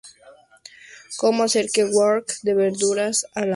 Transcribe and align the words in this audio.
Como 1.17 1.43
hacer 1.43 1.67
un 1.77 1.93
Wok 1.93 2.39
de 2.41 2.55
verduras 2.55 3.23
a 3.35 3.41
la 3.41 3.45
naranja 3.45 3.49